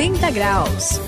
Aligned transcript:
180 0.00 0.30
graus. 0.30 1.00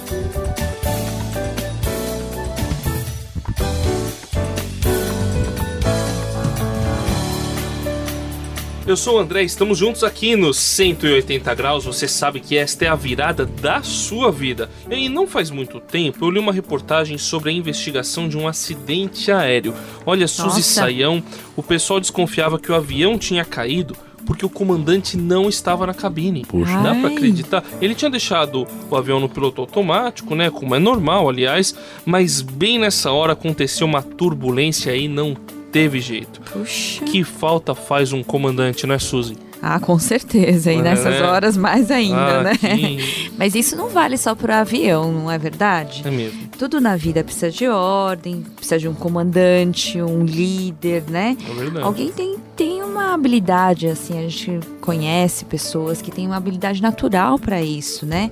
Eu 8.87 8.95
sou 8.95 9.17
o 9.17 9.19
André, 9.19 9.45
estamos 9.45 9.79
juntos 9.79 10.05
aqui 10.05 10.37
no 10.37 10.53
180 10.53 11.55
graus. 11.55 11.87
Você 11.87 12.07
sabe 12.07 12.39
que 12.39 12.55
esta 12.59 12.85
é 12.85 12.89
a 12.89 12.95
virada 12.95 13.47
da 13.47 13.83
sua 13.83 14.31
vida. 14.31 14.69
E 14.91 15.09
não 15.09 15.27
faz 15.27 15.51
muito 15.51 15.81
tempo 15.81 16.27
eu 16.27 16.31
li 16.31 16.39
uma 16.39 16.53
reportagem 16.53 17.17
sobre 17.17 17.49
a 17.49 17.53
investigação 17.55 18.29
de 18.29 18.37
um 18.37 18.47
acidente 18.47 19.33
aéreo. 19.33 19.75
Olha, 20.05 20.29
Suzy 20.29 20.47
Nossa. 20.47 20.63
Saião, 20.63 21.23
o 21.57 21.63
pessoal 21.63 21.99
desconfiava 21.99 22.59
que 22.59 22.71
o 22.71 22.75
avião 22.75 23.17
tinha 23.19 23.43
caído 23.43 23.97
porque 24.27 24.45
o 24.47 24.49
comandante 24.49 25.17
não 25.17 25.49
estava 25.49 25.87
na 25.87 25.95
cabine. 25.95 26.45
Puxa. 26.47 26.73
Dá 26.83 26.95
pra 26.95 27.09
Ai. 27.09 27.15
acreditar? 27.15 27.65
Ele 27.81 27.95
tinha 27.95 28.11
deixado 28.11 28.67
o 28.91 28.97
avião 28.97 29.19
no 29.21 29.29
piloto 29.29 29.61
automático, 29.61 30.35
né? 30.35 30.51
Como 30.51 30.75
é 30.75 30.79
normal, 30.79 31.29
aliás, 31.29 31.75
mas 32.07 32.41
bem 32.41 32.79
nessa 32.79 33.11
hora 33.13 33.33
aconteceu 33.33 33.87
uma 33.87 34.03
turbulência 34.03 34.95
e 34.97 35.09
não 35.09 35.37
teve 35.71 36.01
jeito. 36.01 36.41
Puxa. 36.41 37.05
Que 37.05 37.25
falta 37.25 37.75
faz 37.75 38.13
um 38.13 38.23
comandante, 38.23 38.87
não 38.87 38.95
é, 38.95 38.99
Suzy? 38.99 39.37
Ah, 39.65 39.79
com 39.79 39.97
certeza. 39.99 40.73
E 40.73 40.77
É. 40.79 40.83
nessas 40.83 41.21
horas 41.21 41.57
mais 41.57 41.89
ainda, 41.91 42.41
Ah, 42.41 42.43
né? 42.43 42.57
que- 42.57 43.31
Mas 43.39 43.55
isso 43.55 43.77
não 43.77 43.89
vale 43.89 44.19
só 44.19 44.35
para 44.35 44.59
avião, 44.61 45.13
não 45.13 45.31
é 45.31 45.39
verdade? 45.39 46.03
É 46.05 46.11
mesmo. 46.11 46.41
Tudo 46.63 46.81
na 46.81 46.95
vida 46.95 47.25
precisa 47.25 47.51
de 47.51 47.67
ordem, 47.67 48.47
precisa 48.55 48.79
de 48.79 48.87
um 48.87 48.95
comandante, 48.95 50.01
um 50.01 50.25
líder, 50.25 51.03
né? 51.11 51.37
É 51.45 51.55
verdade. 51.55 51.85
Alguém 51.85 52.13
tem, 52.13 52.37
tem 52.55 52.85
uma 52.85 53.13
habilidade, 53.13 53.89
assim, 53.89 54.17
a 54.17 54.29
gente 54.29 54.61
conhece 54.81 55.45
pessoas 55.45 56.01
que 56.01 56.13
têm 56.13 56.25
uma 56.25 56.37
habilidade 56.37 56.81
natural 56.81 57.37
para 57.37 57.61
isso, 57.61 58.07
né? 58.07 58.31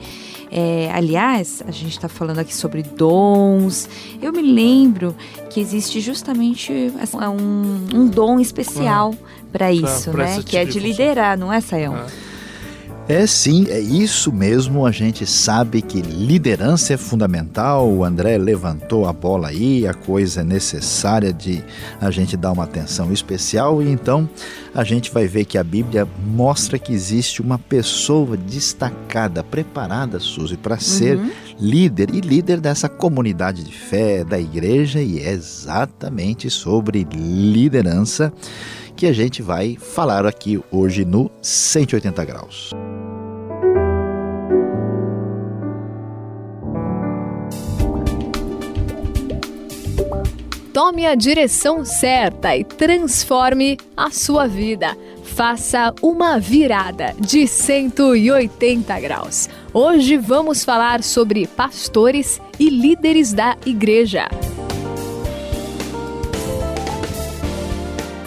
É, 0.49 0.93
aliás, 0.95 1.61
a 1.67 1.73
gente 1.73 1.91
está 1.91 2.09
falando 2.09 2.39
aqui 2.39 2.55
sobre 2.55 2.85
dons. 2.85 3.89
Eu 4.23 4.33
me 4.33 4.43
lembro 4.43 5.17
que 5.51 5.59
existe 5.59 6.01
justamente 6.01 6.93
assim, 7.03 7.17
um, 7.17 7.85
um 7.93 8.07
dom 8.07 8.39
especial 8.39 9.13
para 9.51 9.73
isso, 9.73 10.17
né? 10.17 10.41
Que 10.47 10.57
é 10.57 10.61
tipo 10.61 10.75
de 10.75 10.79
liderar, 10.79 11.37
não 11.37 11.53
é, 11.53 11.61
Sayão? 11.61 11.97
É 11.97 12.30
sim, 13.27 13.67
é 13.69 13.81
isso 13.81 14.33
mesmo. 14.33 14.87
A 14.87 14.93
gente 14.93 15.27
sabe 15.27 15.83
que 15.83 16.01
liderança 16.01 16.95
é 16.95 16.97
fundamental. 16.97 17.91
O 17.91 18.05
André 18.05 18.39
levantou 18.39 19.05
a 19.05 19.13
bola 19.13 19.49
aí, 19.49 19.85
a 19.85 19.93
coisa 19.93 20.43
é 20.43 20.45
necessária 20.45 21.33
de 21.33 21.61
a 22.01 22.09
gente 22.13 22.37
dar 22.37 22.53
uma 22.53 22.63
atenção 22.63 23.13
especial. 23.13 23.83
E 23.83 23.91
então 23.91 24.29
a 24.73 24.85
gente 24.85 25.11
vai 25.11 25.27
ver 25.27 25.45
que 25.45 25.59
a 25.59 25.65
Bíblia 25.65 26.07
mostra 26.25 26.79
que 26.79 26.93
existe 26.93 27.43
uma 27.43 27.59
pessoa 27.59 28.37
destacada, 28.37 29.43
preparada, 29.43 30.21
Suzy, 30.21 30.57
para 30.57 30.79
ser 30.79 31.17
Uhum. 31.17 31.31
líder 31.59 32.15
e 32.15 32.21
líder 32.21 32.61
dessa 32.61 32.89
comunidade 32.89 33.65
de 33.65 33.73
fé, 33.73 34.23
da 34.23 34.39
igreja. 34.39 35.03
E 35.03 35.19
é 35.19 35.33
exatamente 35.33 36.49
sobre 36.49 37.05
liderança 37.13 38.33
que 38.95 39.07
a 39.07 39.13
gente 39.13 39.43
vai 39.43 39.77
falar 39.77 40.27
aqui 40.27 40.61
hoje 40.71 41.05
no 41.05 41.31
180 41.43 42.25
graus. 42.25 42.71
Tome 50.83 51.05
a 51.05 51.15
direção 51.15 51.85
certa 51.85 52.57
e 52.57 52.65
transforme 52.65 53.77
a 53.95 54.11
sua 54.11 54.47
vida. 54.47 54.97
Faça 55.23 55.95
uma 56.01 56.41
virada 56.41 57.15
de 57.21 57.47
180 57.47 58.99
graus. 58.99 59.47
Hoje 59.75 60.17
vamos 60.17 60.65
falar 60.65 61.03
sobre 61.03 61.47
pastores 61.47 62.41
e 62.59 62.71
líderes 62.71 63.35
da 63.35 63.59
igreja. 63.67 64.27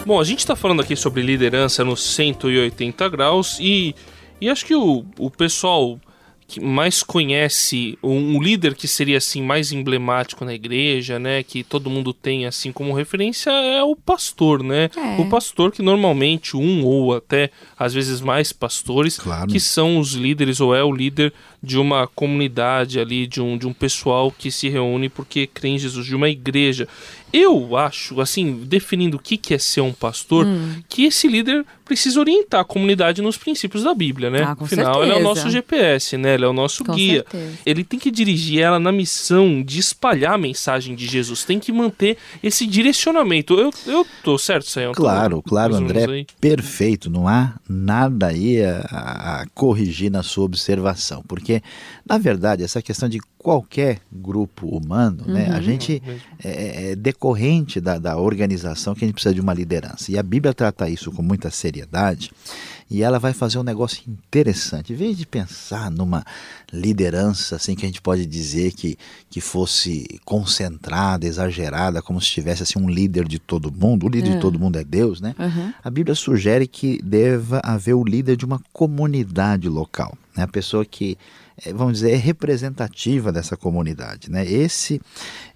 Bom, 0.06 0.20
a 0.20 0.24
gente 0.24 0.38
está 0.38 0.54
falando 0.54 0.80
aqui 0.80 0.94
sobre 0.94 1.22
liderança 1.22 1.84
no 1.84 1.96
180 1.96 3.08
graus 3.08 3.58
e, 3.60 3.96
e 4.40 4.48
acho 4.48 4.64
que 4.64 4.76
o, 4.76 5.04
o 5.18 5.28
pessoal 5.28 5.98
que 6.46 6.60
mais 6.60 7.02
conhece 7.02 7.98
um, 8.02 8.36
um 8.36 8.42
líder 8.42 8.74
que 8.74 8.86
seria 8.86 9.18
assim 9.18 9.42
mais 9.42 9.72
emblemático 9.72 10.44
na 10.44 10.54
igreja, 10.54 11.18
né, 11.18 11.42
que 11.42 11.64
todo 11.64 11.90
mundo 11.90 12.12
tem 12.12 12.46
assim 12.46 12.70
como 12.70 12.92
referência 12.92 13.50
é 13.50 13.82
o 13.82 13.96
pastor, 13.96 14.62
né? 14.62 14.90
É. 14.96 15.20
O 15.20 15.28
pastor 15.28 15.72
que 15.72 15.82
normalmente 15.82 16.56
um 16.56 16.84
ou 16.84 17.14
até 17.14 17.50
às 17.78 17.94
vezes 17.94 18.20
mais 18.20 18.52
pastores 18.52 19.18
que 19.50 19.58
são 19.58 19.98
os 19.98 20.12
líderes 20.12 20.60
ou 20.60 20.74
é 20.74 20.82
o 20.82 20.92
líder 20.92 21.32
de 21.62 21.78
uma 21.78 22.06
comunidade 22.06 23.00
ali, 23.00 23.26
de 23.26 23.40
um, 23.40 23.56
de 23.56 23.66
um 23.66 23.72
pessoal 23.72 24.30
que 24.30 24.50
se 24.50 24.68
reúne 24.68 25.08
porque 25.08 25.46
crê 25.46 25.70
em 25.70 25.78
Jesus, 25.78 26.06
de 26.06 26.14
uma 26.14 26.28
igreja. 26.28 26.86
Eu 27.36 27.76
acho, 27.76 28.20
assim, 28.20 28.60
definindo 28.64 29.16
o 29.16 29.20
que 29.20 29.36
que 29.36 29.54
é 29.54 29.58
ser 29.58 29.80
um 29.80 29.92
pastor, 29.92 30.46
Hum. 30.46 30.76
que 30.88 31.04
esse 31.04 31.26
líder 31.26 31.64
precisa 31.84 32.18
orientar 32.20 32.60
a 32.60 32.64
comunidade 32.64 33.20
nos 33.20 33.36
princípios 33.36 33.82
da 33.82 33.92
Bíblia, 33.92 34.30
né? 34.30 34.42
Ah, 34.44 34.56
com 34.56 34.64
Afinal, 34.64 35.02
ele 35.02 35.10
é 35.10 35.14
o 35.14 35.16
certeza. 35.18 35.22
nosso 35.28 35.50
GPS, 35.50 36.16
né? 36.16 36.34
Ele 36.34 36.44
é 36.44 36.48
o 36.48 36.52
nosso 36.52 36.84
Com 36.84 36.94
guia. 36.94 37.24
certeza. 37.30 37.58
Ele 37.66 37.84
tem 37.84 37.98
que 37.98 38.10
dirigir 38.10 38.60
ela 38.60 38.78
na 38.78 38.90
missão 38.92 39.62
de 39.62 39.78
espalhar 39.80 40.34
a 40.34 40.38
mensagem 40.38 40.94
de 40.94 41.06
Jesus. 41.06 41.44
Tem 41.44 41.58
que 41.58 41.72
manter 41.72 42.16
esse 42.42 42.66
direcionamento. 42.66 43.54
Eu, 43.58 43.70
eu 43.86 44.06
tô 44.22 44.38
certo, 44.38 44.70
Sayão? 44.70 44.92
Tô 44.92 45.02
Claro, 45.02 45.42
claro, 45.42 45.74
ou 45.74 45.80
menos 45.80 45.96
André, 46.02 46.12
aí? 46.12 46.26
perfeito. 46.40 47.10
Não 47.10 47.28
há 47.28 47.54
nada 47.68 48.28
aí 48.28 48.62
a, 48.64 49.42
a 49.42 49.46
corrigir 49.54 50.10
na 50.10 50.22
sua 50.22 50.44
observação, 50.44 51.22
porque 51.28 51.62
na 52.08 52.16
verdade 52.16 52.62
essa 52.62 52.80
questão 52.80 53.08
de 53.08 53.20
qualquer 53.44 54.00
grupo 54.10 54.66
humano, 54.66 55.22
né, 55.26 55.50
a 55.52 55.56
Uhum. 55.56 55.62
gente 55.62 56.02
é, 56.42 56.92
é 56.92 56.96
decorrente 56.96 57.78
da, 57.78 57.98
da 57.98 58.16
organização 58.16 58.94
que 58.94 59.04
a 59.04 59.06
gente 59.06 59.14
precisa 59.14 59.34
de 59.34 59.40
uma 59.42 59.52
liderança. 59.52 60.10
E 60.10 60.16
a 60.18 60.22
Bíblia 60.22 60.54
trata 60.54 60.88
isso 60.88 61.12
com 61.12 61.20
muita 61.22 61.50
seriedade. 61.50 62.30
E 62.90 63.02
ela 63.02 63.18
vai 63.18 63.32
fazer 63.32 63.58
um 63.58 63.62
negócio 63.62 64.02
interessante. 64.08 64.92
Em 64.92 64.96
vez 64.96 65.16
de 65.18 65.26
pensar 65.26 65.90
numa 65.90 66.24
liderança 66.72 67.56
assim 67.56 67.74
que 67.74 67.84
a 67.84 67.88
gente 67.88 68.00
pode 68.00 68.24
dizer 68.26 68.72
que, 68.72 68.96
que 69.30 69.40
fosse 69.40 70.06
concentrada, 70.24 71.26
exagerada, 71.26 72.00
como 72.02 72.20
se 72.20 72.28
tivesse 72.30 72.62
assim 72.62 72.78
um 72.78 72.88
líder 72.88 73.26
de 73.26 73.38
todo 73.38 73.70
mundo, 73.72 74.06
o 74.06 74.08
líder 74.08 74.30
É. 74.30 74.34
de 74.34 74.40
todo 74.40 74.58
mundo 74.58 74.78
é 74.78 74.84
Deus, 74.84 75.20
né? 75.20 75.34
Uhum. 75.38 75.72
A 75.82 75.90
Bíblia 75.90 76.14
sugere 76.14 76.66
que 76.66 77.00
deva 77.02 77.60
haver 77.64 77.94
o 77.94 78.04
líder 78.04 78.36
de 78.36 78.44
uma 78.44 78.60
comunidade 78.72 79.68
local, 79.68 80.16
né? 80.36 80.42
A 80.44 80.48
pessoa 80.48 80.84
que 80.84 81.16
vamos 81.74 81.94
dizer 81.94 82.12
é 82.12 82.16
representativa 82.16 83.30
dessa 83.32 83.56
comunidade, 83.56 84.30
né? 84.30 84.44
Esse 84.44 85.00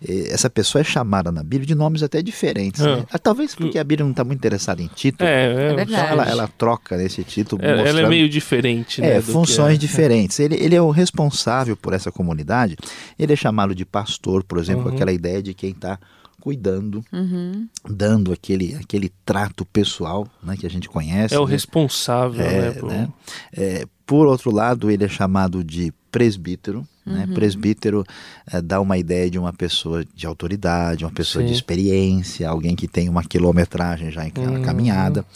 eh, 0.06 0.28
essa 0.30 0.48
pessoa 0.48 0.80
é 0.80 0.84
chamada 0.84 1.32
na 1.32 1.42
Bíblia 1.42 1.66
de 1.66 1.74
nomes 1.74 2.02
até 2.02 2.22
diferentes, 2.22 2.80
É. 2.80 2.96
né? 2.96 3.06
Ah, 3.10 3.18
Talvez 3.18 3.54
porque 3.54 3.78
a 3.78 3.84
Bíblia 3.84 4.04
não 4.04 4.12
está 4.12 4.22
muito 4.24 4.38
interessada 4.38 4.80
em 4.82 4.86
título. 4.88 5.28
É, 5.28 5.46
é, 5.46 5.64
então 5.72 5.76
verdade. 5.76 6.12
ela, 6.12 6.24
ela 6.24 6.48
troca 6.48 7.02
esse 7.02 7.24
título. 7.24 7.64
É, 7.64 7.88
ela 7.88 8.00
é 8.00 8.08
meio 8.08 8.28
diferente, 8.28 9.00
né? 9.00 9.16
é, 9.16 9.20
funções 9.20 9.74
é. 9.74 9.78
diferentes. 9.78 10.38
Ele, 10.38 10.54
ele 10.56 10.74
é 10.74 10.80
o 10.82 10.90
responsável 10.90 11.76
por 11.76 11.92
essa 11.92 12.12
comunidade. 12.12 12.76
Ele 13.18 13.32
é 13.32 13.36
chamado 13.36 13.74
de 13.74 13.84
pastor, 13.84 14.44
por 14.44 14.58
exemplo, 14.58 14.86
Uhum. 14.88 14.94
aquela 14.94 15.12
ideia 15.12 15.42
de 15.42 15.52
quem 15.54 15.70
está 15.70 15.98
cuidando, 16.40 17.04
Uhum. 17.12 17.66
dando 17.88 18.32
aquele, 18.32 18.76
aquele 18.76 19.10
trato 19.24 19.64
pessoal 19.64 20.26
né, 20.42 20.56
que 20.56 20.64
a 20.64 20.70
gente 20.70 20.88
conhece. 20.88 21.34
É 21.34 21.38
o 21.40 21.44
né? 21.44 21.50
responsável, 21.50 22.40
É, 22.40 22.60
né? 22.60 22.72
por- 22.72 22.88
né? 22.90 23.08
É, 23.52 23.86
por 24.08 24.26
outro 24.26 24.50
lado, 24.50 24.90
ele 24.90 25.04
é 25.04 25.08
chamado 25.08 25.62
de 25.62 25.92
presbítero. 26.10 26.82
Né? 27.04 27.26
Uhum. 27.28 27.34
Presbítero 27.34 28.04
é, 28.50 28.60
dá 28.62 28.80
uma 28.80 28.96
ideia 28.96 29.30
de 29.30 29.38
uma 29.38 29.52
pessoa 29.52 30.02
de 30.14 30.26
autoridade, 30.26 31.04
uma 31.04 31.10
pessoa 31.10 31.42
de 31.44 31.50
Sim. 31.50 31.54
experiência, 31.56 32.48
alguém 32.48 32.74
que 32.74 32.88
tem 32.88 33.06
uma 33.06 33.22
quilometragem 33.22 34.10
já 34.10 34.26
em 34.26 34.32
Uhum. 34.34 34.62
caminhada. 34.62 35.26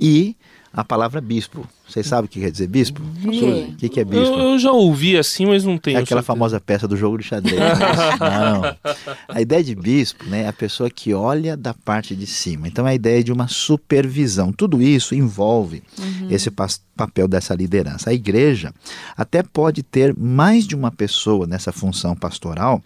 E 0.00 0.34
a 0.72 0.84
palavra 0.84 1.20
bispo. 1.20 1.66
Vocês 1.86 2.06
sabem 2.06 2.26
o 2.26 2.28
que 2.28 2.38
quer 2.40 2.52
dizer 2.52 2.68
bispo? 2.68 3.02
O 3.02 3.74
que, 3.76 3.88
que 3.88 3.98
é 3.98 4.04
bispo? 4.04 4.24
Eu, 4.36 4.52
eu 4.52 4.58
já 4.60 4.70
ouvi 4.70 5.18
assim, 5.18 5.44
mas 5.44 5.64
não 5.64 5.76
tenho. 5.76 5.96
É 5.98 6.02
aquela 6.02 6.20
certeza. 6.20 6.26
famosa 6.26 6.60
peça 6.60 6.86
do 6.86 6.96
jogo 6.96 7.18
de 7.18 7.24
xadrez. 7.24 7.58
Não. 8.20 8.76
A 9.28 9.40
ideia 9.40 9.64
de 9.64 9.74
bispo 9.74 10.24
né, 10.26 10.42
é 10.42 10.48
a 10.48 10.52
pessoa 10.52 10.88
que 10.88 11.12
olha 11.12 11.56
da 11.56 11.74
parte 11.74 12.14
de 12.14 12.28
cima. 12.28 12.68
Então 12.68 12.86
é 12.86 12.92
a 12.92 12.94
ideia 12.94 13.24
de 13.24 13.32
uma 13.32 13.48
supervisão. 13.48 14.52
Tudo 14.52 14.80
isso 14.80 15.12
envolve 15.14 15.82
Uhum. 15.98 16.28
esse 16.30 16.48
papel 16.96 17.26
dessa 17.26 17.52
liderança. 17.54 18.10
A 18.10 18.14
igreja 18.14 18.72
até 19.16 19.42
pode 19.42 19.82
ter 19.82 20.14
mais 20.16 20.64
de 20.64 20.76
uma 20.76 20.92
pessoa 20.92 21.44
nessa 21.46 21.72
função 21.72 22.14
pastoral, 22.14 22.80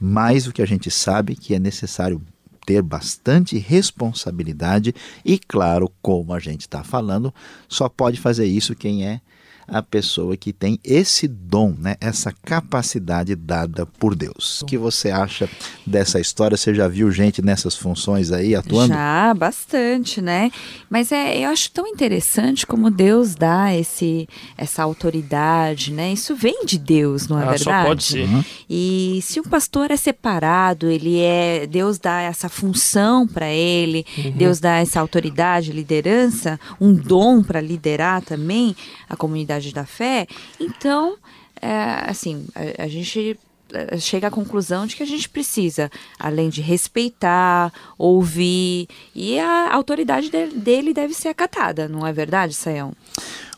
mas 0.00 0.46
o 0.46 0.52
que 0.52 0.62
a 0.62 0.66
gente 0.66 0.90
sabe 0.90 1.34
que 1.34 1.54
é 1.54 1.58
necessário 1.58 2.22
ter 2.64 2.82
bastante 2.82 3.58
responsabilidade 3.58 4.94
e, 5.24 5.38
claro, 5.38 5.90
como 6.00 6.32
a 6.32 6.38
gente 6.38 6.62
está 6.62 6.82
falando, 6.82 7.32
só 7.68 7.88
pode 7.88 8.20
fazer 8.20 8.46
isso 8.46 8.74
quem 8.74 9.06
é 9.06 9.20
a 9.66 9.82
pessoa 9.82 10.36
que 10.36 10.52
tem 10.52 10.78
esse 10.84 11.26
dom, 11.26 11.74
né, 11.78 11.96
essa 12.00 12.32
capacidade 12.44 13.34
dada 13.34 13.86
por 13.86 14.14
Deus. 14.14 14.62
O 14.62 14.66
que 14.66 14.76
você 14.76 15.10
acha 15.10 15.48
dessa 15.86 16.20
história? 16.20 16.56
Você 16.56 16.74
já 16.74 16.88
viu 16.88 17.10
gente 17.10 17.42
nessas 17.42 17.76
funções 17.76 18.30
aí 18.30 18.54
atuando? 18.54 18.94
Já, 18.94 19.34
bastante, 19.34 20.20
né? 20.20 20.50
Mas 20.88 21.12
é, 21.12 21.38
eu 21.38 21.50
acho 21.50 21.70
tão 21.70 21.86
interessante 21.86 22.66
como 22.66 22.90
Deus 22.90 23.34
dá 23.34 23.74
esse, 23.74 24.28
essa 24.56 24.82
autoridade, 24.82 25.92
né? 25.92 26.12
Isso 26.12 26.34
vem 26.34 26.64
de 26.64 26.78
Deus, 26.78 27.28
não 27.28 27.38
é 27.38 27.42
ah, 27.42 27.50
verdade? 27.50 27.64
Só 27.64 27.84
pode 27.84 28.04
ser. 28.04 28.28
Uhum. 28.28 28.44
E 28.68 29.20
se 29.22 29.40
um 29.40 29.44
pastor 29.44 29.90
é 29.90 29.96
separado, 29.96 30.88
ele 30.88 31.18
é 31.20 31.66
Deus 31.66 31.98
dá 31.98 32.20
essa 32.20 32.48
função 32.48 33.26
para 33.26 33.48
ele, 33.48 34.04
uhum. 34.18 34.30
Deus 34.32 34.60
dá 34.60 34.76
essa 34.76 35.00
autoridade, 35.00 35.72
liderança, 35.72 36.58
um 36.80 36.92
dom 36.92 37.42
para 37.42 37.60
liderar 37.60 38.22
também 38.22 38.76
a 39.08 39.16
comunidade 39.16 39.53
da 39.72 39.84
fé. 39.84 40.26
Então, 40.58 41.16
é, 41.60 42.10
assim, 42.10 42.46
a, 42.54 42.84
a 42.84 42.88
gente 42.88 43.38
é, 43.72 43.98
chega 43.98 44.28
à 44.28 44.30
conclusão 44.30 44.86
de 44.86 44.94
que 44.94 45.02
a 45.02 45.06
gente 45.06 45.28
precisa, 45.28 45.90
além 46.18 46.48
de 46.48 46.60
respeitar, 46.60 47.72
ouvir, 47.98 48.88
e 49.14 49.38
a 49.38 49.74
autoridade 49.74 50.30
dele 50.30 50.94
deve 50.94 51.14
ser 51.14 51.28
acatada, 51.28 51.88
não 51.88 52.06
é 52.06 52.12
verdade, 52.12 52.54
Sayão? 52.54 52.92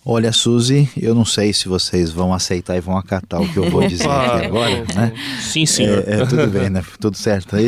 Olha, 0.08 0.32
Suzy, 0.32 0.88
eu 0.96 1.16
não 1.16 1.24
sei 1.24 1.52
se 1.52 1.68
vocês 1.68 2.12
vão 2.12 2.32
aceitar 2.32 2.76
e 2.76 2.80
vão 2.80 2.96
acatar 2.96 3.42
o 3.42 3.52
que 3.52 3.56
eu 3.56 3.68
vou 3.68 3.82
dizer 3.88 4.08
aqui 4.08 4.46
agora, 4.46 4.84
né? 4.94 5.12
Sim, 5.40 5.66
senhor. 5.66 6.04
É, 6.06 6.20
é, 6.20 6.26
tudo 6.26 6.46
bem, 6.46 6.70
né? 6.70 6.80
Tudo 7.00 7.16
certo 7.16 7.56
aí? 7.56 7.66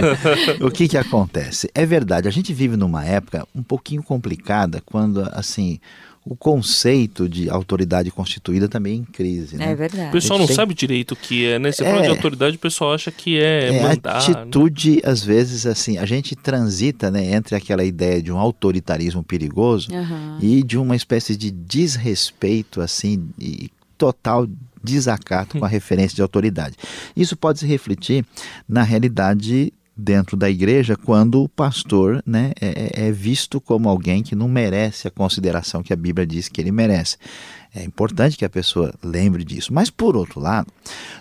o 0.64 0.70
que 0.70 0.88
que 0.88 0.96
acontece? 0.96 1.70
É 1.74 1.84
verdade, 1.84 2.26
a 2.26 2.30
gente 2.30 2.54
vive 2.54 2.74
numa 2.74 3.04
época 3.04 3.46
um 3.54 3.62
pouquinho 3.62 4.02
complicada 4.02 4.82
quando, 4.86 5.28
assim, 5.32 5.78
o 6.26 6.34
conceito 6.34 7.28
de 7.28 7.50
autoridade 7.50 8.10
constituída 8.10 8.66
também 8.66 9.00
em 9.00 9.04
crise. 9.04 9.56
Né? 9.56 9.72
É 9.72 9.74
verdade. 9.74 10.08
O 10.08 10.12
pessoal 10.12 10.38
não 10.38 10.46
tem... 10.46 10.56
sabe 10.56 10.72
direito 10.72 11.12
o 11.12 11.16
que 11.16 11.44
é, 11.44 11.58
né? 11.58 11.70
Você 11.70 11.84
é, 11.84 11.90
fala 11.90 12.02
de 12.02 12.08
autoridade, 12.08 12.56
o 12.56 12.58
pessoal 12.58 12.94
acha 12.94 13.10
que 13.10 13.38
é, 13.38 13.76
é 13.76 13.82
mandar. 13.82 14.16
Atitude, 14.16 14.96
né? 14.96 15.02
às 15.04 15.22
vezes, 15.22 15.66
assim, 15.66 15.98
a 15.98 16.06
gente 16.06 16.34
transita 16.34 17.10
né, 17.10 17.34
entre 17.34 17.54
aquela 17.54 17.84
ideia 17.84 18.22
de 18.22 18.32
um 18.32 18.38
autoritarismo 18.38 19.22
perigoso 19.22 19.90
uhum. 19.92 20.38
e 20.40 20.62
de 20.62 20.78
uma 20.78 20.96
espécie 20.96 21.36
de 21.36 21.50
desrespeito, 21.50 22.80
assim, 22.80 23.28
e 23.38 23.70
total 23.98 24.48
desacato 24.82 25.58
com 25.58 25.64
a 25.64 25.68
referência 25.68 26.16
de 26.16 26.22
autoridade. 26.22 26.76
Isso 27.14 27.36
pode 27.36 27.58
se 27.58 27.66
refletir 27.66 28.24
na 28.66 28.82
realidade 28.82 29.74
dentro 29.96 30.36
da 30.36 30.50
igreja 30.50 30.96
quando 30.96 31.42
o 31.42 31.48
pastor 31.48 32.22
né, 32.26 32.52
é, 32.60 33.02
é, 33.02 33.06
é, 33.06 33.12
visto 33.12 33.60
como 33.60 33.88
alguém 33.88 34.22
que 34.22 34.34
não 34.34 34.48
merece 34.48 35.06
a 35.06 35.10
consideração 35.10 35.82
que 35.82 35.92
a 35.92 35.96
Bíblia 35.96 36.26
diz 36.26 36.48
que 36.48 36.60
ele 36.60 36.72
merece. 36.72 37.16
É 37.74 37.82
importante 37.82 38.36
que 38.36 38.44
a 38.44 38.50
pessoa 38.50 38.94
lembre 39.02 39.44
disso. 39.44 39.72
Mas, 39.72 39.90
por 39.90 40.16
outro 40.16 40.38
lado, 40.38 40.70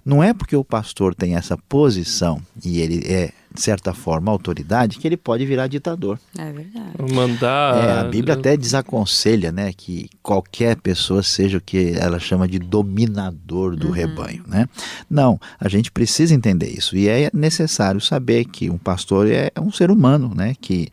não 0.05 0.23
é 0.23 0.33
porque 0.33 0.55
o 0.55 0.63
pastor 0.63 1.15
tem 1.15 1.35
essa 1.35 1.57
posição 1.57 2.41
e 2.63 2.79
ele 2.79 3.03
é, 3.05 3.31
certa 3.61 3.93
forma, 3.93 4.31
autoridade 4.31 4.97
que 4.97 5.07
ele 5.07 5.17
pode 5.17 5.45
virar 5.45 5.67
ditador. 5.67 6.19
É 6.37 6.51
verdade. 6.51 7.13
Mandar. 7.13 7.83
É, 7.83 7.99
a 7.99 8.03
Bíblia 8.03 8.35
até 8.35 8.57
desaconselha 8.57 9.51
né, 9.51 9.71
que 9.73 10.09
qualquer 10.21 10.75
pessoa 10.77 11.23
seja 11.23 11.57
o 11.57 11.61
que 11.61 11.93
ela 11.97 12.19
chama 12.19 12.47
de 12.47 12.59
dominador 12.59 13.75
do 13.75 13.87
uhum. 13.87 13.93
rebanho. 13.93 14.43
Né? 14.47 14.67
Não, 15.09 15.39
a 15.59 15.67
gente 15.67 15.91
precisa 15.91 16.33
entender 16.33 16.69
isso. 16.69 16.95
E 16.95 17.07
é 17.07 17.29
necessário 17.33 18.01
saber 18.01 18.45
que 18.45 18.69
um 18.69 18.77
pastor 18.77 19.29
é 19.29 19.51
um 19.59 19.71
ser 19.71 19.91
humano, 19.91 20.33
né? 20.35 20.55
Que. 20.59 20.89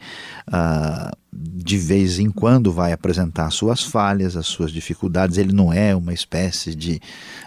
Uh, 0.48 1.20
de 1.32 1.78
vez 1.78 2.18
em 2.18 2.28
quando 2.28 2.72
vai 2.72 2.92
apresentar 2.92 3.50
suas 3.50 3.82
falhas, 3.82 4.36
as 4.36 4.46
suas 4.46 4.72
dificuldades. 4.72 5.38
Ele 5.38 5.52
não 5.52 5.72
é 5.72 5.94
uma 5.94 6.12
espécie 6.12 6.74
de 6.74 7.00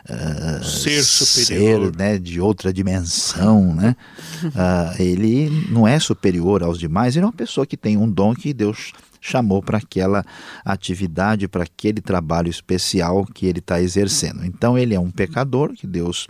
uh, 0.10 0.64
ser 0.64 1.04
superior, 1.04 1.92
ser, 1.92 1.98
né, 1.98 2.18
de 2.18 2.40
outra 2.40 2.72
dimensão, 2.72 3.76
né? 3.76 3.96
Uh, 4.46 4.96
ele 5.02 5.50
não 5.70 5.88
é 5.88 6.00
superior 6.00 6.64
aos 6.64 6.80
demais. 6.80 7.16
Ele 7.16 7.26
é 7.26 7.28
uma 7.28 7.34
pessoa 7.34 7.66
que 7.66 7.76
tem 7.76 7.98
um 7.98 8.10
dom 8.10 8.34
que 8.34 8.54
Deus 8.54 8.94
chamou 9.20 9.62
para 9.62 9.78
aquela 9.78 10.26
atividade, 10.66 11.48
para 11.48 11.64
aquele 11.64 12.02
trabalho 12.02 12.50
especial 12.50 13.26
que 13.26 13.46
ele 13.46 13.60
está 13.60 13.82
exercendo. 13.82 14.46
Então 14.46 14.78
ele 14.78 14.94
é 14.94 15.00
um 15.00 15.12
pecador 15.12 15.74
que 15.74 15.88
Deus 15.88 16.28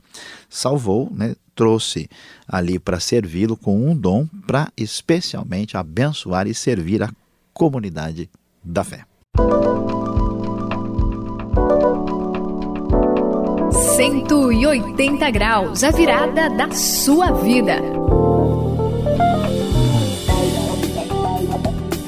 salvou, 0.49 1.11
né? 1.11 1.35
trouxe 1.55 2.09
ali 2.47 2.79
para 2.79 2.99
servi-lo 2.99 3.55
com 3.55 3.89
um 3.89 3.95
dom 3.95 4.27
para 4.47 4.71
especialmente 4.75 5.77
abençoar 5.77 6.47
e 6.47 6.53
servir 6.53 7.03
a 7.03 7.11
comunidade 7.53 8.29
da 8.63 8.83
fé. 8.83 9.05
Cento 13.95 14.51
e 14.51 14.65
oitenta 14.65 15.29
graus, 15.29 15.83
a 15.83 15.91
virada 15.91 16.49
da 16.49 16.71
sua 16.71 17.31
vida. 17.31 17.75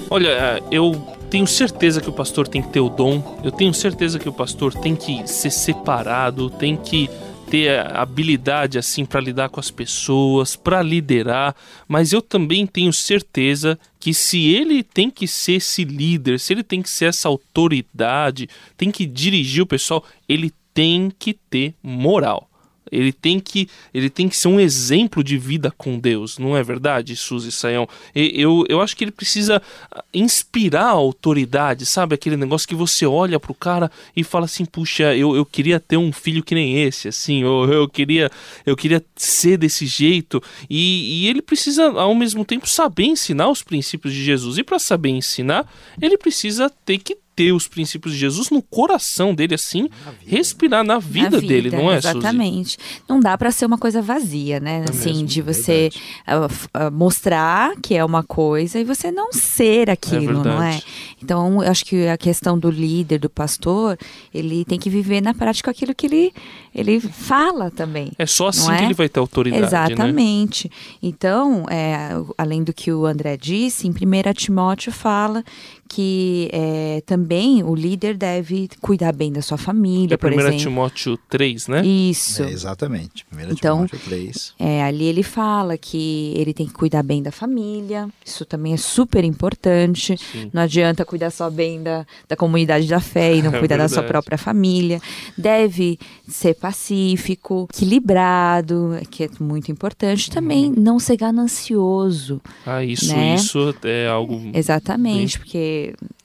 Olha, 0.09 0.29
é, 0.29 0.63
eu 0.71 0.93
tenho 1.29 1.45
certeza 1.45 1.99
que 1.99 2.09
o 2.09 2.13
pastor 2.13 2.47
tem 2.47 2.61
que 2.61 2.69
ter 2.69 2.79
o 2.79 2.89
dom, 2.89 3.21
eu 3.43 3.51
tenho 3.51 3.73
certeza 3.73 4.17
que 4.17 4.29
o 4.29 4.33
pastor 4.33 4.73
tem 4.73 4.95
que 4.95 5.27
ser 5.27 5.51
separado, 5.51 6.49
tem 6.49 6.77
que 6.77 7.09
ter 7.55 7.79
habilidade 7.95 8.77
assim 8.77 9.05
para 9.05 9.21
lidar 9.21 9.47
com 9.47 9.61
as 9.61 9.71
pessoas, 9.71 10.57
para 10.57 10.81
liderar, 10.81 11.55
mas 11.87 12.11
eu 12.11 12.21
também 12.21 12.67
tenho 12.67 12.91
certeza 12.91 13.79
que 13.97 14.13
se 14.13 14.53
ele 14.53 14.83
tem 14.83 15.09
que 15.09 15.25
ser 15.25 15.53
esse 15.53 15.85
líder, 15.85 16.37
se 16.37 16.51
ele 16.51 16.63
tem 16.63 16.81
que 16.81 16.89
ser 16.89 17.05
essa 17.05 17.29
autoridade, 17.29 18.49
tem 18.75 18.91
que 18.91 19.05
dirigir 19.05 19.63
o 19.63 19.65
pessoal, 19.65 20.03
ele 20.27 20.51
tem 20.73 21.09
que 21.17 21.33
ter 21.33 21.73
moral. 21.81 22.49
Ele 22.91 23.11
tem 23.11 23.39
que 23.39 23.67
ele 23.93 24.09
tem 24.09 24.29
que 24.29 24.37
ser 24.37 24.47
um 24.47 24.59
exemplo 24.59 25.23
de 25.23 25.37
vida 25.37 25.73
com 25.77 25.97
Deus, 25.97 26.37
não 26.37 26.55
é 26.55 26.63
verdade, 26.63 27.15
Suzy 27.15 27.51
Saião? 27.51 27.87
Eu, 28.13 28.65
eu 28.69 28.81
acho 28.81 28.95
que 28.95 29.03
ele 29.03 29.11
precisa 29.11 29.61
ah, 29.91 30.03
inspirar 30.13 30.85
a 30.85 30.91
autoridade, 30.91 31.85
sabe? 31.85 32.15
Aquele 32.15 32.37
negócio 32.37 32.67
que 32.67 32.75
você 32.75 33.05
olha 33.05 33.39
pro 33.39 33.53
cara 33.53 33.91
e 34.15 34.23
fala 34.23 34.45
assim, 34.45 34.65
puxa, 34.65 35.15
eu, 35.15 35.35
eu 35.35 35.45
queria 35.45 35.79
ter 35.79 35.97
um 35.97 36.11
filho 36.11 36.43
que 36.43 36.55
nem 36.55 36.81
esse, 36.83 37.07
assim, 37.07 37.43
ou 37.43 37.65
eu 37.71 37.87
queria, 37.87 38.29
eu 38.65 38.75
queria 38.75 39.03
ser 39.15 39.57
desse 39.57 39.85
jeito. 39.85 40.41
E, 40.69 41.23
e 41.23 41.27
ele 41.27 41.41
precisa, 41.41 41.85
ao 41.89 42.15
mesmo 42.15 42.45
tempo, 42.45 42.67
saber 42.67 43.05
ensinar 43.05 43.49
os 43.49 43.63
princípios 43.63 44.13
de 44.13 44.23
Jesus. 44.23 44.57
E 44.57 44.63
para 44.63 44.79
saber 44.79 45.09
ensinar, 45.09 45.69
ele 46.01 46.17
precisa 46.17 46.69
ter 46.69 46.97
que 46.99 47.17
ter 47.35 47.51
os 47.51 47.67
princípios 47.67 48.13
de 48.13 48.19
Jesus 48.19 48.49
no 48.49 48.61
coração 48.61 49.35
dele, 49.35 49.55
assim, 49.55 49.89
na 50.05 50.13
respirar 50.25 50.83
na 50.83 50.97
vida, 50.97 51.31
na 51.31 51.37
vida, 51.39 51.53
dele, 51.53 51.69
não 51.69 51.91
é, 51.91 51.97
Exatamente. 51.97 52.71
Suzy? 52.71 53.01
Não 53.07 53.19
dá 53.19 53.37
para 53.37 53.51
ser 53.51 53.65
uma 53.65 53.77
coisa 53.77 54.01
vazia, 54.01 54.59
né? 54.59 54.85
É 54.87 54.89
assim, 54.89 55.13
mesmo, 55.13 55.27
de 55.27 55.41
você 55.41 55.89
uh, 56.27 56.87
uh, 56.87 56.91
mostrar 56.91 57.75
que 57.81 57.93
é 57.93 58.05
uma 58.05 58.23
coisa 58.23 58.79
e 58.79 58.83
você 58.83 59.11
não 59.11 59.33
ser 59.33 59.89
aquilo, 59.89 60.41
é 60.41 60.43
não 60.43 60.63
é? 60.63 60.81
Então, 61.21 61.63
eu 61.63 61.71
acho 61.71 61.83
que 61.85 62.07
a 62.07 62.17
questão 62.17 62.57
do 62.57 62.69
líder, 62.69 63.19
do 63.19 63.29
pastor, 63.29 63.97
ele 64.33 64.63
tem 64.63 64.79
que 64.79 64.89
viver 64.89 65.21
na 65.21 65.33
prática 65.33 65.71
aquilo 65.71 65.93
que 65.93 66.05
ele, 66.05 66.33
ele 66.73 66.99
fala 66.99 67.71
também. 67.71 68.11
É 68.17 68.25
só 68.25 68.47
assim 68.47 68.71
é? 68.71 68.77
que 68.77 68.83
ele 68.83 68.93
vai 68.93 69.09
ter 69.09 69.19
autoridade, 69.19 69.61
né? 69.61 69.67
Exatamente. 69.67 70.67
Né? 70.67 70.97
Então, 71.01 71.65
é, 71.69 72.09
além 72.37 72.63
do 72.63 72.73
que 72.73 72.91
o 72.91 73.05
André 73.05 73.37
disse, 73.37 73.87
em 73.87 73.91
1 73.91 74.33
Timóteo 74.33 74.91
fala 74.91 75.43
que 75.87 76.49
é, 76.51 77.01
também 77.05 77.63
o 77.63 77.75
líder 77.75 78.17
deve 78.17 78.69
cuidar 78.81 79.13
bem 79.13 79.31
da 79.31 79.41
sua 79.41 79.57
família, 79.57 80.15
é 80.15 80.17
por 80.17 80.31
exemplo. 80.31 80.55
1 80.55 80.57
Timóteo 80.57 81.17
3, 81.29 81.67
né? 81.67 81.85
Isso. 81.85 82.43
É, 82.43 82.49
exatamente, 82.49 83.25
1 83.31 83.51
então, 83.51 83.85
Timóteo 83.85 83.99
3. 83.99 84.53
É, 84.59 84.83
ali 84.83 85.05
ele 85.05 85.23
fala 85.23 85.77
que 85.77 86.33
ele 86.35 86.53
tem 86.53 86.65
que 86.65 86.73
cuidar 86.73 87.03
bem 87.03 87.21
da 87.21 87.31
família, 87.31 88.09
isso 88.25 88.45
também 88.45 88.73
é 88.73 88.77
super 88.77 89.23
importante. 89.23 90.17
Sim. 90.17 90.49
Não 90.51 90.63
adianta 90.63 91.05
cuidar 91.05 91.29
só 91.29 91.49
bem 91.49 91.81
da, 91.81 92.05
da 92.27 92.35
comunidade 92.35 92.87
da 92.87 92.99
fé 92.99 93.35
e 93.35 93.41
não 93.41 93.53
é 93.55 93.59
cuidar 93.59 93.77
da 93.77 93.87
sua 93.87 94.03
própria 94.03 94.37
família. 94.37 94.99
Deve 95.37 95.99
ser 96.27 96.55
pacífico, 96.55 97.67
equilibrado, 97.73 98.97
que 99.09 99.25
é 99.25 99.29
muito 99.39 99.71
importante. 99.71 100.31
Também 100.31 100.67
uhum. 100.67 100.75
não 100.77 100.99
ser 100.99 101.17
ganancioso. 101.17 102.41
Ah, 102.65 102.83
isso, 102.83 103.15
né? 103.15 103.35
isso 103.35 103.75
é 103.83 104.07
algo... 104.07 104.41
Exatamente, 104.53 105.37
bem... 105.37 105.45
porque 105.45 105.74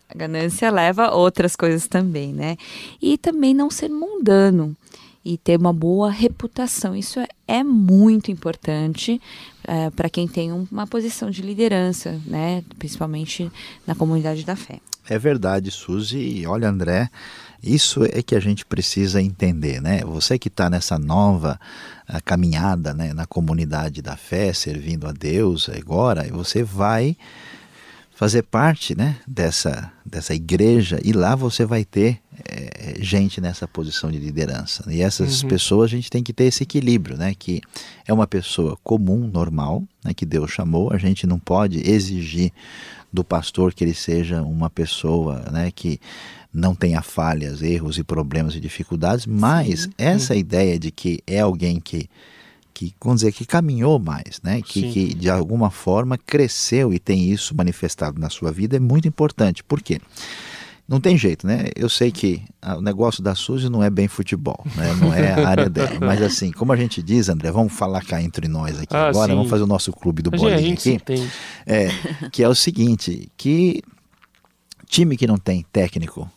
a 0.08 0.18
ganância 0.18 0.70
leva 0.70 1.10
outras 1.10 1.54
coisas 1.54 1.86
também, 1.86 2.32
né? 2.32 2.56
E 3.00 3.16
também 3.16 3.54
não 3.54 3.70
ser 3.70 3.88
mundano 3.88 4.76
e 5.24 5.36
ter 5.36 5.58
uma 5.58 5.72
boa 5.72 6.10
reputação. 6.10 6.96
Isso 6.96 7.20
é, 7.20 7.28
é 7.46 7.62
muito 7.62 8.30
importante 8.30 9.20
é, 9.64 9.90
para 9.90 10.08
quem 10.08 10.26
tem 10.26 10.50
uma 10.52 10.86
posição 10.86 11.30
de 11.30 11.42
liderança, 11.42 12.20
né? 12.26 12.64
Principalmente 12.78 13.50
na 13.86 13.94
comunidade 13.94 14.44
da 14.44 14.56
fé. 14.56 14.80
É 15.08 15.18
verdade, 15.18 15.70
Suzy. 15.70 16.18
E 16.18 16.46
olha, 16.46 16.68
André, 16.68 17.10
isso 17.62 18.04
é 18.04 18.22
que 18.22 18.34
a 18.34 18.40
gente 18.40 18.64
precisa 18.64 19.20
entender, 19.20 19.80
né? 19.80 20.00
Você 20.04 20.38
que 20.38 20.48
está 20.48 20.70
nessa 20.70 20.98
nova 20.98 21.60
uh, 22.08 22.18
caminhada 22.24 22.94
né, 22.94 23.12
na 23.12 23.26
comunidade 23.26 24.00
da 24.00 24.16
fé, 24.16 24.52
servindo 24.52 25.06
a 25.06 25.12
Deus 25.12 25.68
agora, 25.68 26.26
você 26.32 26.62
vai 26.62 27.16
fazer 28.20 28.42
parte 28.42 28.94
né, 28.94 29.16
dessa, 29.26 29.90
dessa 30.04 30.34
igreja 30.34 31.00
e 31.02 31.10
lá 31.10 31.34
você 31.34 31.64
vai 31.64 31.86
ter 31.86 32.18
é, 32.44 32.96
gente 33.00 33.40
nessa 33.40 33.66
posição 33.66 34.12
de 34.12 34.18
liderança. 34.18 34.84
E 34.92 35.00
essas 35.00 35.42
uhum. 35.42 35.48
pessoas 35.48 35.90
a 35.90 35.96
gente 35.96 36.10
tem 36.10 36.22
que 36.22 36.30
ter 36.30 36.44
esse 36.44 36.64
equilíbrio, 36.64 37.16
né? 37.16 37.34
Que 37.34 37.62
é 38.06 38.12
uma 38.12 38.26
pessoa 38.26 38.76
comum, 38.84 39.26
normal, 39.26 39.82
né, 40.04 40.12
que 40.12 40.26
Deus 40.26 40.50
chamou. 40.50 40.92
A 40.92 40.98
gente 40.98 41.26
não 41.26 41.38
pode 41.38 41.80
exigir 41.90 42.52
do 43.10 43.24
pastor 43.24 43.72
que 43.72 43.82
ele 43.82 43.94
seja 43.94 44.42
uma 44.42 44.68
pessoa 44.68 45.38
né, 45.50 45.70
que 45.70 45.98
não 46.52 46.74
tenha 46.74 47.00
falhas, 47.00 47.62
erros 47.62 47.96
e 47.96 48.04
problemas 48.04 48.54
e 48.54 48.60
dificuldades, 48.60 49.24
mas 49.24 49.84
Sim. 49.84 49.90
essa 49.96 50.34
Sim. 50.34 50.40
ideia 50.40 50.78
de 50.78 50.90
que 50.90 51.22
é 51.26 51.40
alguém 51.40 51.80
que 51.80 52.06
que, 52.80 52.94
vamos 53.02 53.20
dizer, 53.20 53.32
que 53.32 53.44
caminhou 53.44 53.98
mais, 53.98 54.40
né? 54.42 54.62
Que, 54.62 54.90
que, 54.90 55.14
de 55.14 55.28
alguma 55.28 55.70
forma 55.70 56.16
cresceu 56.16 56.94
e 56.94 56.98
tem 56.98 57.30
isso 57.30 57.54
manifestado 57.54 58.18
na 58.18 58.30
sua 58.30 58.50
vida 58.50 58.76
é 58.76 58.80
muito 58.80 59.06
importante. 59.06 59.62
Por 59.62 59.82
quê? 59.82 60.00
Não 60.88 60.98
tem 60.98 61.16
jeito, 61.16 61.46
né? 61.46 61.66
Eu 61.76 61.90
sei 61.90 62.10
que 62.10 62.42
o 62.78 62.80
negócio 62.80 63.22
da 63.22 63.34
Suzy 63.34 63.68
não 63.68 63.84
é 63.84 63.90
bem 63.90 64.08
futebol, 64.08 64.64
né? 64.74 64.94
não 64.94 65.12
é 65.12 65.30
a 65.30 65.46
área 65.46 65.68
dela. 65.68 65.90
Mas 66.00 66.22
assim, 66.22 66.50
como 66.50 66.72
a 66.72 66.76
gente 66.76 67.02
diz, 67.02 67.28
André, 67.28 67.52
vamos 67.52 67.72
falar 67.72 68.02
cá 68.02 68.20
entre 68.20 68.48
nós 68.48 68.80
aqui 68.80 68.96
ah, 68.96 69.08
agora, 69.08 69.30
sim. 69.30 69.36
vamos 69.36 69.50
fazer 69.50 69.62
o 69.62 69.68
nosso 69.68 69.92
clube 69.92 70.22
do 70.22 70.30
bolinho 70.30 70.72
aqui. 70.72 70.98
É, 71.66 71.90
que 72.32 72.42
é 72.42 72.48
o 72.48 72.54
seguinte, 72.54 73.30
que 73.36 73.82
time 74.86 75.18
que 75.18 75.26
não 75.26 75.36
tem 75.36 75.64
técnico 75.70 76.28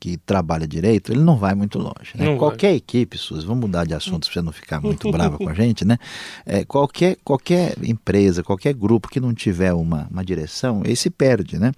que 0.00 0.16
trabalha 0.16 0.66
direito, 0.66 1.12
ele 1.12 1.20
não 1.20 1.36
vai 1.36 1.54
muito 1.54 1.78
longe. 1.78 2.12
Né? 2.14 2.34
Qualquer 2.36 2.68
vai. 2.68 2.76
equipe, 2.76 3.18
Suzy, 3.18 3.46
vamos 3.46 3.60
mudar 3.60 3.84
de 3.84 3.92
assunto 3.92 4.24
para 4.24 4.32
você 4.32 4.40
não 4.40 4.50
ficar 4.50 4.80
muito 4.80 5.12
brava 5.12 5.36
com 5.36 5.46
a 5.46 5.52
gente, 5.52 5.84
né? 5.84 5.98
É, 6.46 6.64
qualquer, 6.64 7.18
qualquer 7.22 7.76
empresa, 7.82 8.42
qualquer 8.42 8.72
grupo 8.72 9.10
que 9.10 9.20
não 9.20 9.34
tiver 9.34 9.74
uma, 9.74 10.08
uma 10.10 10.24
direção, 10.24 10.80
ele 10.86 10.96
se 10.96 11.10
perde, 11.10 11.58
né? 11.58 11.72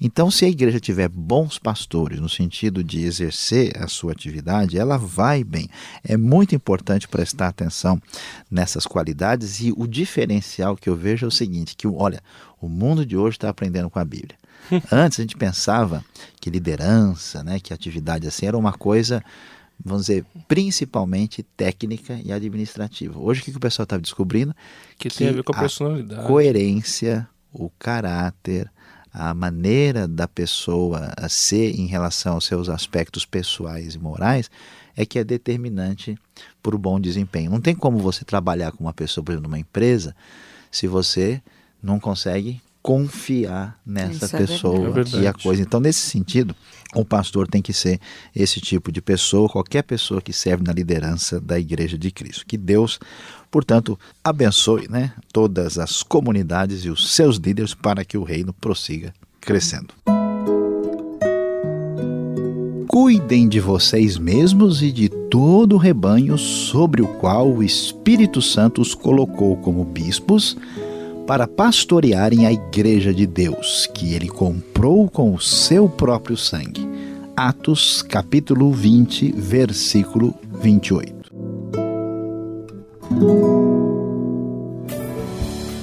Então, 0.00 0.28
se 0.28 0.44
a 0.44 0.48
igreja 0.48 0.80
tiver 0.80 1.08
bons 1.08 1.56
pastores, 1.56 2.18
no 2.18 2.28
sentido 2.28 2.82
de 2.82 3.04
exercer 3.04 3.72
a 3.80 3.86
sua 3.86 4.10
atividade, 4.10 4.76
ela 4.76 4.98
vai 4.98 5.44
bem. 5.44 5.68
É 6.02 6.16
muito 6.16 6.56
importante 6.56 7.06
prestar 7.06 7.46
atenção 7.46 8.02
nessas 8.50 8.86
qualidades 8.86 9.60
e 9.60 9.72
o 9.76 9.86
diferencial 9.86 10.76
que 10.76 10.88
eu 10.88 10.96
vejo 10.96 11.26
é 11.26 11.28
o 11.28 11.30
seguinte, 11.30 11.76
que, 11.76 11.86
olha, 11.86 12.20
o 12.60 12.68
mundo 12.68 13.06
de 13.06 13.16
hoje 13.16 13.36
está 13.36 13.48
aprendendo 13.48 13.88
com 13.88 14.00
a 14.00 14.04
Bíblia. 14.04 14.36
Antes 14.92 15.18
a 15.18 15.22
gente 15.22 15.36
pensava 15.36 16.04
que 16.40 16.50
liderança, 16.50 17.42
né, 17.42 17.58
que 17.60 17.72
atividade 17.72 18.26
assim 18.26 18.46
era 18.46 18.56
uma 18.56 18.72
coisa, 18.72 19.22
vamos 19.82 20.06
dizer, 20.06 20.24
principalmente 20.46 21.42
técnica 21.42 22.20
e 22.24 22.32
administrativa. 22.32 23.18
Hoje 23.18 23.40
o 23.40 23.44
que, 23.44 23.50
que 23.52 23.56
o 23.56 23.60
pessoal 23.60 23.84
está 23.84 23.96
descobrindo? 23.96 24.54
Que, 24.98 25.08
que, 25.08 25.16
tem 25.16 25.28
a 25.28 25.32
ver 25.32 25.42
com 25.42 25.52
a 25.52 25.58
personalidade. 25.58 26.20
A 26.20 26.24
coerência, 26.24 27.28
o 27.52 27.70
caráter, 27.78 28.70
a 29.12 29.32
maneira 29.34 30.06
da 30.06 30.28
pessoa 30.28 31.12
ser 31.28 31.78
em 31.78 31.86
relação 31.86 32.34
aos 32.34 32.44
seus 32.44 32.68
aspectos 32.68 33.24
pessoais 33.24 33.94
e 33.94 33.98
morais 33.98 34.50
é 34.96 35.06
que 35.06 35.18
é 35.18 35.24
determinante 35.24 36.18
para 36.62 36.74
o 36.74 36.78
bom 36.78 37.00
desempenho. 37.00 37.50
Não 37.50 37.60
tem 37.60 37.74
como 37.74 37.98
você 37.98 38.24
trabalhar 38.24 38.72
com 38.72 38.84
uma 38.84 38.92
pessoa, 38.92 39.24
por 39.24 39.32
exemplo, 39.32 39.48
numa 39.48 39.58
empresa, 39.58 40.14
se 40.70 40.86
você 40.86 41.40
não 41.82 41.98
consegue 41.98 42.60
confiar 42.82 43.78
nessa 43.84 44.26
Isso 44.26 44.36
é 44.36 44.38
pessoa 44.38 45.00
é 45.00 45.20
e 45.20 45.26
a 45.26 45.32
coisa. 45.32 45.62
Então, 45.62 45.80
nesse 45.80 46.00
sentido, 46.00 46.54
o 46.94 47.04
pastor 47.04 47.46
tem 47.46 47.60
que 47.60 47.72
ser 47.72 48.00
esse 48.34 48.60
tipo 48.60 48.90
de 48.90 49.02
pessoa, 49.02 49.48
qualquer 49.48 49.82
pessoa 49.82 50.22
que 50.22 50.32
serve 50.32 50.64
na 50.64 50.72
liderança 50.72 51.40
da 51.40 51.58
Igreja 51.58 51.98
de 51.98 52.10
Cristo. 52.10 52.46
Que 52.46 52.56
Deus, 52.56 52.98
portanto, 53.50 53.98
abençoe 54.22 54.88
né, 54.88 55.12
todas 55.32 55.78
as 55.78 56.02
comunidades 56.02 56.84
e 56.84 56.88
os 56.88 57.14
seus 57.14 57.36
líderes 57.36 57.74
para 57.74 58.04
que 58.04 58.16
o 58.16 58.22
reino 58.22 58.52
prossiga 58.52 59.12
crescendo. 59.40 59.92
Cuidem 62.88 63.48
de 63.48 63.60
vocês 63.60 64.16
mesmos 64.16 64.82
e 64.82 64.90
de 64.90 65.08
todo 65.08 65.74
o 65.74 65.78
rebanho 65.78 66.38
sobre 66.38 67.02
o 67.02 67.06
qual 67.06 67.52
o 67.52 67.62
Espírito 67.62 68.40
Santo 68.40 68.80
os 68.80 68.94
colocou 68.94 69.56
como 69.58 69.84
bispos 69.84 70.56
para 71.28 71.46
pastorearem 71.46 72.46
a 72.46 72.52
igreja 72.52 73.12
de 73.12 73.26
Deus, 73.26 73.86
que 73.92 74.14
ele 74.14 74.28
comprou 74.28 75.10
com 75.10 75.34
o 75.34 75.38
seu 75.38 75.86
próprio 75.86 76.38
sangue. 76.38 76.88
Atos 77.36 78.00
capítulo 78.00 78.72
20, 78.72 79.32
versículo 79.32 80.34
28. 80.62 81.30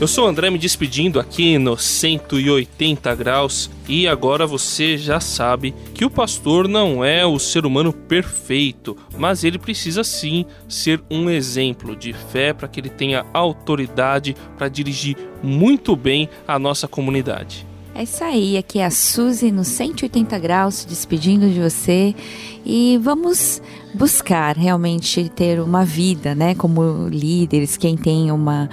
Eu 0.05 0.07
sou 0.07 0.25
o 0.25 0.27
André 0.27 0.51
me 0.51 0.59
despedindo 0.59 1.19
aqui 1.19 1.57
no 1.57 1.75
180 1.75 3.15
graus 3.15 3.71
e 3.89 4.07
agora 4.07 4.45
você 4.45 4.99
já 4.99 5.19
sabe 5.19 5.73
que 5.95 6.05
o 6.05 6.11
pastor 6.11 6.67
não 6.67 7.03
é 7.03 7.25
o 7.25 7.39
ser 7.39 7.65
humano 7.65 7.91
perfeito, 7.91 8.95
mas 9.17 9.43
ele 9.43 9.57
precisa 9.57 10.03
sim 10.03 10.45
ser 10.69 11.01
um 11.09 11.27
exemplo 11.27 11.95
de 11.95 12.13
fé 12.13 12.53
para 12.53 12.67
que 12.67 12.79
ele 12.79 12.89
tenha 12.89 13.25
autoridade 13.33 14.35
para 14.55 14.69
dirigir 14.69 15.17
muito 15.41 15.95
bem 15.95 16.29
a 16.47 16.59
nossa 16.59 16.87
comunidade. 16.87 17.65
É 17.95 18.03
isso 18.03 18.23
aí, 18.23 18.57
aqui 18.57 18.79
é 18.79 18.85
a 18.85 18.91
Suzy 18.91 19.51
no 19.51 19.63
180 19.63 20.37
graus, 20.37 20.85
despedindo 20.85 21.49
de 21.49 21.61
você 21.61 22.13
e 22.65 22.99
vamos 23.01 23.61
buscar 23.93 24.57
realmente 24.57 25.29
ter 25.29 25.61
uma 25.61 25.85
vida, 25.85 26.35
né, 26.35 26.53
como 26.53 27.07
líderes, 27.07 27.77
quem 27.77 27.95
tem 27.95 28.31
uma, 28.31 28.69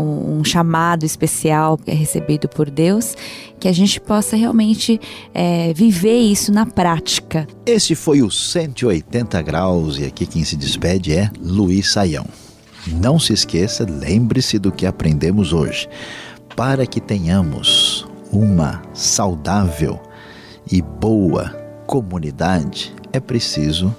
um, 0.00 0.44
chamado 0.44 1.04
especial 1.04 1.78
é 1.86 1.94
recebido 1.94 2.48
por 2.48 2.70
Deus, 2.70 3.16
que 3.58 3.68
a 3.68 3.72
gente 3.72 4.00
possa 4.00 4.36
realmente 4.36 5.00
é, 5.34 5.72
viver 5.72 6.18
isso 6.18 6.52
na 6.52 6.66
prática. 6.66 7.46
Esse 7.64 7.94
foi 7.94 8.22
o 8.22 8.30
180 8.30 9.40
graus 9.42 9.98
e 9.98 10.04
aqui 10.04 10.26
quem 10.26 10.44
se 10.44 10.56
despede 10.56 11.12
é 11.12 11.30
Luiz 11.40 11.92
Saião. 11.92 12.26
Não 12.86 13.18
se 13.18 13.32
esqueça, 13.32 13.84
lembre-se 13.88 14.58
do 14.58 14.70
que 14.70 14.86
aprendemos 14.86 15.52
hoje. 15.52 15.88
Para 16.54 16.86
que 16.86 17.00
tenhamos 17.00 18.06
uma 18.30 18.82
saudável 18.94 20.00
e 20.70 20.80
boa 20.80 21.50
comunidade, 21.86 22.94
é 23.12 23.20
preciso 23.20 23.94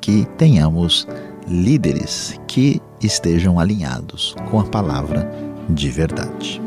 que 0.00 0.24
tenhamos 0.38 1.06
líderes 1.50 2.40
que 2.46 2.80
estejam 3.02 3.58
alinhados 3.58 4.36
com 4.48 4.60
a 4.60 4.64
palavra 4.64 5.28
de 5.68 5.90
verdade. 5.90 6.62